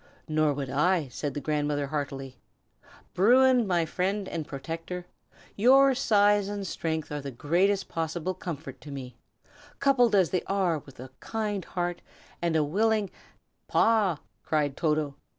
"Nor 0.27 0.55
would 0.55 0.71
I!" 0.71 1.09
said 1.09 1.35
the 1.35 1.39
grandmother, 1.39 1.85
heartily. 1.85 2.39
"Bruin, 3.13 3.67
my 3.67 3.85
friend 3.85 4.27
and 4.27 4.47
protector, 4.47 5.05
your 5.55 5.93
size 5.93 6.47
and 6.47 6.65
strength 6.65 7.11
are 7.11 7.21
the 7.21 7.29
greatest 7.29 7.87
possible 7.87 8.33
comfort 8.33 8.81
to 8.81 8.89
me, 8.89 9.19
coupled 9.77 10.15
as 10.15 10.31
they 10.31 10.41
are 10.47 10.79
with 10.79 10.99
a 10.99 11.11
kind 11.19 11.63
heart 11.63 12.01
and 12.41 12.55
a 12.55 12.63
willing" 12.63 13.11
"Paw!" 13.67 14.17
cried 14.41 14.75
Toto. 14.75 15.17